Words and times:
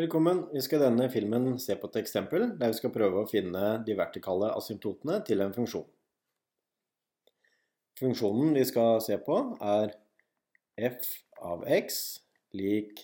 Velkommen. 0.00 0.46
Vi 0.52 0.60
skal 0.64 0.78
i 0.78 0.84
denne 0.86 1.06
filmen 1.12 1.58
se 1.60 1.74
på 1.76 1.88
et 1.90 1.96
eksempel 2.00 2.46
der 2.56 2.70
vi 2.70 2.76
skal 2.78 2.92
prøve 2.94 3.20
å 3.20 3.28
finne 3.28 3.82
de 3.84 3.92
vertikale 3.98 4.48
asymptotene 4.56 5.18
til 5.28 5.42
en 5.44 5.52
funksjon. 5.52 5.84
Funksjonen 8.00 8.54
vi 8.56 8.62
skal 8.64 9.02
se 9.04 9.18
på 9.20 9.36
er 9.60 9.92
f 10.88 11.10
av 11.44 11.66
x 11.76 11.98
lik 12.56 13.02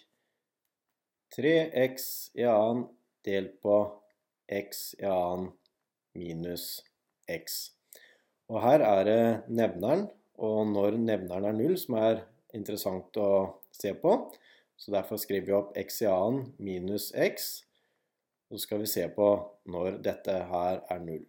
3x 1.37 2.09
i 2.41 2.48
annen 2.48 2.87
delt 3.29 3.61
på 3.61 3.77
x 4.63 4.89
i 4.97 5.05
annen 5.11 5.51
minus 6.17 6.67
x. 7.29 7.61
Og 8.49 8.63
her 8.65 8.87
er 8.89 9.05
det 9.11 9.23
nevneren, 9.53 10.09
og 10.41 10.65
når 10.73 10.97
nevneren 11.03 11.53
er 11.53 11.61
null, 11.61 11.77
som 11.77 12.01
er 12.01 12.25
interessant 12.57 13.21
å 13.21 13.33
se 13.85 13.93
på. 14.01 14.17
Så 14.77 14.93
derfor 14.93 15.21
skriver 15.21 15.47
vi 15.47 15.57
opp 15.57 15.77
x 15.79 16.03
i 16.05 16.11
annen 16.11 16.53
minus 16.59 17.11
x. 17.15 17.62
Så 18.48 18.61
skal 18.62 18.83
vi 18.83 18.91
se 18.91 19.07
på 19.12 19.30
når 19.73 19.98
dette 20.05 20.34
her 20.51 20.83
er 20.93 21.03
null. 21.03 21.25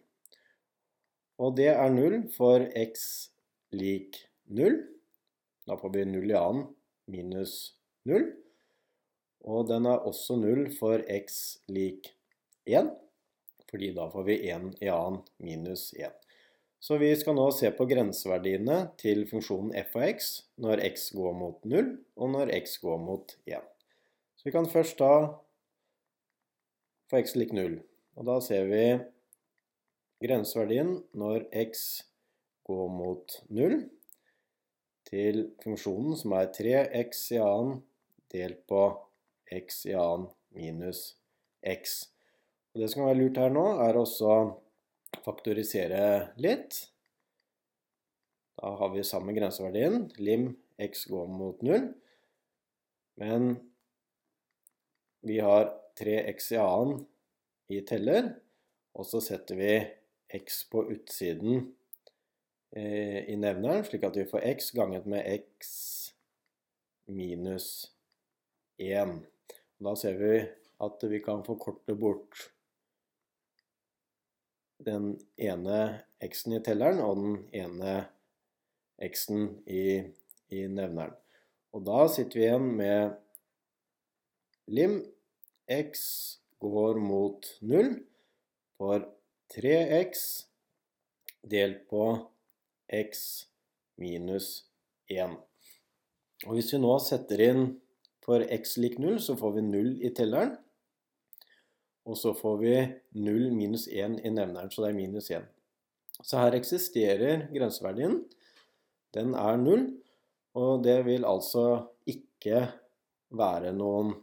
Og 1.37 1.55
det 1.57 1.71
er 1.73 1.93
null 1.93 2.23
for 2.33 2.65
x 2.77 3.31
lik 3.75 4.19
null. 4.49 4.81
Da 5.67 5.77
får 5.79 5.93
vi 5.95 6.05
null 6.09 6.31
i 6.31 6.37
annen 6.37 6.67
minus 7.11 7.55
null. 8.09 8.29
Og 9.47 9.67
den 9.69 9.87
er 9.87 10.03
også 10.03 10.35
null 10.39 10.67
for 10.75 11.03
x 11.07 11.59
lik 11.71 12.11
1, 12.67 12.89
fordi 13.69 13.93
da 13.95 14.09
får 14.11 14.25
vi 14.27 14.39
1 14.51 14.73
i 14.83 14.89
annen 14.91 15.21
minus 15.43 15.93
1. 15.95 16.26
Så 16.79 16.99
vi 17.01 17.09
skal 17.17 17.35
nå 17.37 17.47
se 17.55 17.71
på 17.73 17.87
grenseverdiene 17.89 18.77
til 19.01 19.23
funksjonen 19.29 19.73
f 19.81 19.95
av 19.97 20.05
x 20.11 20.29
når 20.61 20.83
x 20.91 21.09
går 21.17 21.33
mot 21.33 21.65
0 21.65 21.89
og 22.21 22.31
når 22.35 22.53
x 22.59 22.77
går 22.83 22.99
mot 23.01 23.33
1. 23.49 23.65
Så 24.37 24.45
vi 24.45 24.53
kan 24.53 24.69
først 24.69 24.99
ta 24.99 25.13
for 27.09 27.17
x 27.17 27.33
lik 27.39 27.53
0. 27.55 27.79
Og 28.17 28.29
da 28.29 28.37
ser 28.45 28.69
vi 28.69 28.83
grenseverdien 30.23 30.99
når 31.17 31.47
x 31.65 31.87
går 32.67 32.87
mot 32.93 33.39
0 33.49 33.79
til 35.07 35.43
funksjonen 35.63 36.17
som 36.19 36.35
er 36.37 36.51
3x 36.53 37.25
i 37.37 37.41
annen 37.41 37.81
delt 38.33 38.61
på 38.69 38.83
x 39.55 39.85
i 39.87 39.95
annen 39.97 40.27
minus 40.53 41.15
x. 41.63 41.99
Og 42.73 42.83
det 42.83 42.91
som 42.91 43.01
kan 43.01 43.11
være 43.11 43.21
lurt 43.21 43.39
her 43.41 43.53
nå, 43.53 43.65
er 43.81 43.97
også 43.97 44.33
faktorisere 45.25 46.33
litt. 46.41 46.79
Da 48.57 48.73
har 48.79 48.93
vi 48.93 49.05
samme 49.05 49.35
grenseverdien. 49.37 50.07
Lim 50.17 50.49
x 50.77 51.05
går 51.11 51.27
mot 51.29 51.61
0. 51.61 51.91
Men 53.17 53.55
vi 55.25 55.39
har 55.39 55.71
3x 55.99 56.51
i 56.53 56.59
annen 56.61 57.05
i 57.73 57.81
teller, 57.85 58.29
og 58.95 59.05
så 59.09 59.19
setter 59.23 59.57
vi 59.59 59.71
x 60.37 60.61
på 60.71 60.85
utsiden 60.93 61.65
eh, 62.71 63.25
i 63.27 63.35
nevneren, 63.39 63.83
slik 63.87 64.05
at 64.07 64.15
vi 64.15 64.27
får 64.29 64.45
x 64.53 64.71
ganget 64.77 65.09
med 65.09 65.25
x 65.33 65.73
minus 67.11 67.89
1. 68.77 69.17
Da 69.83 69.95
ser 69.99 70.21
vi 70.21 70.33
at 70.85 71.07
vi 71.09 71.19
kan 71.25 71.43
forkorte 71.45 71.97
bort 71.97 72.47
den 74.87 75.11
ene 75.37 75.79
x-en 76.23 76.57
i 76.57 76.63
telleren 76.63 77.01
og 77.03 77.19
den 77.19 77.35
ene 77.55 77.97
x-en 79.03 79.49
i, 79.67 80.01
i, 80.49 80.65
nevneren. 80.65 81.13
Og 81.75 81.83
da 81.85 82.07
sitter 82.09 82.39
vi 82.39 82.45
igjen 82.47 82.69
med 82.79 83.17
lim 84.71 84.99
x 85.69 85.99
går 86.63 86.99
mot 87.03 87.45
0 87.61 87.91
for 88.79 89.05
3x 89.53 90.23
delt 91.47 91.83
på 91.91 92.05
x 92.93 93.27
minus 94.01 94.49
1. 95.11 95.37
Og 96.45 96.57
hvis 96.57 96.73
vi 96.73 96.81
nå 96.81 96.95
setter 97.03 97.43
inn 97.47 97.67
for 98.25 98.43
x 98.43 98.77
lik 98.81 98.97
0, 99.01 99.19
så 99.23 99.37
får 99.39 99.57
vi 99.57 99.67
0 99.69 99.93
i 100.05 100.11
telleren. 100.15 100.57
Og 102.07 102.15
så 102.15 102.31
får 102.33 102.57
vi 102.61 102.73
0 103.19 103.51
minus 103.51 103.87
1 103.91 104.21
i 104.23 104.31
nevneren, 104.31 104.71
så 104.71 104.85
det 104.85 104.93
er 104.93 104.99
minus 104.99 105.27
1. 105.31 105.47
Så 106.23 106.39
her 106.39 106.55
eksisterer 106.55 107.47
grenseverdien. 107.51 108.21
Den 109.13 109.35
er 109.35 109.59
0, 109.59 109.83
og 110.57 110.83
det 110.85 111.01
vil 111.05 111.27
altså 111.27 111.65
ikke 112.07 112.63
være 113.35 113.73
noen 113.75 114.13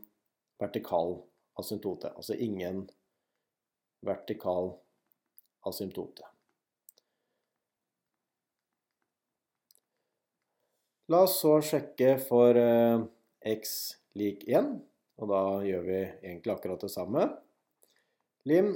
vertikal 0.60 1.18
asymptote. 1.60 2.14
Altså 2.16 2.38
ingen 2.40 2.86
vertikal 4.04 4.72
asymptote. 5.68 6.24
La 11.12 11.26
oss 11.26 11.36
så 11.42 11.58
sjekke 11.60 12.16
for 12.24 12.56
eh, 12.56 13.02
x 13.52 13.74
lik 14.16 14.46
1, 14.48 14.70
og 15.20 15.28
da 15.28 15.40
gjør 15.68 15.82
vi 15.84 15.98
egentlig 16.00 16.54
akkurat 16.54 16.80
det 16.80 16.94
samme. 16.94 17.26
Lim 18.44 18.74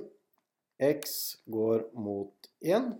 x 0.78 1.36
går 1.44 1.88
mot 1.92 2.48
1, 2.64 2.92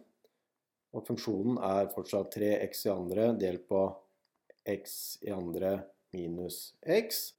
og 0.93 1.06
funksjonen 1.06 1.56
er 1.65 1.89
fortsatt 1.95 2.34
3x 2.34 2.87
i 2.89 2.93
andre 2.93 3.31
delt 3.41 3.65
på 3.71 3.87
x 4.69 5.17
i 5.25 5.33
andre 5.33 5.79
minus 6.12 6.75
x. 6.84 7.33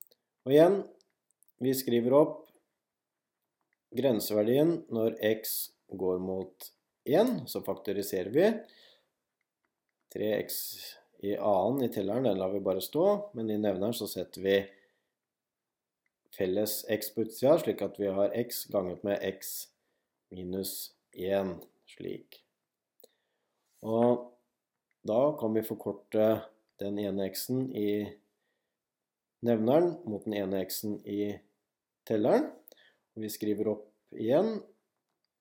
Og 0.45 0.53
igjen, 0.55 0.79
vi 1.61 1.75
skriver 1.77 2.15
opp 2.17 2.39
grenseverdien 3.95 4.79
når 4.93 5.17
x 5.33 5.71
går 5.89 6.21
mot 6.23 6.71
1, 7.09 7.45
så 7.49 7.61
faktoriserer 7.65 8.33
vi. 8.33 8.49
3x 10.13 10.59
i 11.25 11.35
annen 11.35 11.85
i 11.85 11.91
telleren, 11.93 12.25
den 12.25 12.39
lar 12.39 12.53
vi 12.53 12.63
bare 12.65 12.81
stå, 12.81 13.05
men 13.37 13.49
i 13.51 13.59
nevneren 13.61 13.93
så 13.93 14.07
setter 14.09 14.41
vi 14.41 14.57
felles 16.37 16.83
x 16.89 17.13
på 17.13 17.25
utsida, 17.25 17.57
slik 17.59 17.81
at 17.85 17.99
vi 17.99 18.11
har 18.13 18.35
x 18.37 18.65
ganget 18.71 19.03
med 19.03 19.19
x 19.23 19.69
minus 20.31 20.93
1 21.13 21.57
slik. 21.89 22.41
Og 23.81 24.29
da 25.07 25.19
kan 25.39 25.53
vi 25.55 25.65
forkorte 25.65 26.41
den 26.79 26.99
ene 26.99 27.29
x-en 27.31 27.69
i 27.75 27.91
nevneren 29.45 29.93
mot 30.05 30.25
den 30.25 30.35
ene 30.35 30.63
x-en 30.65 30.99
i 31.07 31.31
telleren. 32.07 32.49
Vi 33.19 33.29
skriver 33.31 33.71
opp 33.73 33.87
igjen 34.15 34.59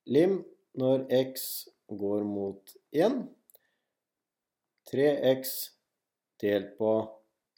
lim 0.09 0.41
når 0.79 1.07
x 1.19 1.69
går 1.89 2.25
mot 2.27 2.75
1. 2.95 3.25
3x 4.89 5.55
delt 6.41 6.77
på 6.79 6.93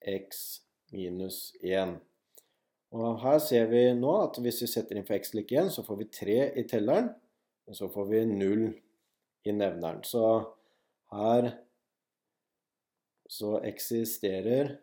x 0.03 0.63
minus 0.91 1.53
1. 1.63 2.01
Og 2.91 3.21
her 3.23 3.39
ser 3.39 3.69
vi 3.71 3.85
nå 3.95 4.13
at 4.25 4.39
hvis 4.43 4.65
vi 4.65 4.69
setter 4.71 4.99
inn 4.99 5.07
for 5.07 5.15
x 5.21 5.35
lik 5.37 5.53
1, 5.55 5.71
så 5.71 5.85
får 5.87 5.99
vi 6.01 6.07
3 6.17 6.39
i 6.59 6.65
telleren, 6.71 7.13
og 7.71 7.77
så 7.79 7.87
får 7.93 8.09
vi 8.11 8.23
0 8.27 8.65
i 9.47 9.55
nevneren. 9.55 10.03
Så 10.03 10.25
her 11.15 11.53
så 13.31 13.61
eksisterer 13.63 14.75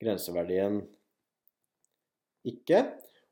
grenseverdien 0.00 0.80
ikke, 2.48 2.80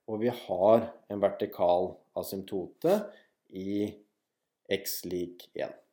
og 0.05 0.21
vi 0.21 0.29
har 0.29 0.91
en 1.09 1.25
vertikal 1.25 1.95
asymptote 2.21 2.99
i 3.49 3.89
x 4.77 5.01
lik 5.09 5.49
1. 5.57 5.84